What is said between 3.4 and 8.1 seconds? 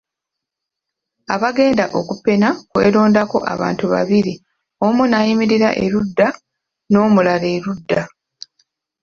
abantu babiri omu n'ayimirira erudda n'omulala erudda.